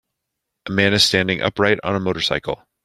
[0.65, 2.63] A man is standing upright on a motorcycle.